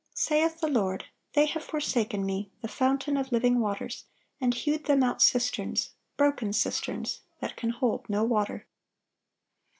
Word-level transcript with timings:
Saith 0.15 0.59
the 0.61 0.67
Lord, 0.67 1.05
"They 1.33 1.45
have 1.45 1.63
forsaken 1.63 2.25
Me 2.25 2.49
the 2.63 2.67
fountain 2.67 3.17
of 3.17 3.31
living 3.31 3.59
waters, 3.59 4.05
and 4.39 4.51
hewed 4.51 4.85
them 4.85 5.03
out 5.03 5.21
cisterns, 5.21 5.91
broken 6.17 6.53
cisterns, 6.53 7.21
that 7.39 7.55
can 7.55 7.69
hold 7.69 8.09
no 8.09 8.23
water." 8.23 8.65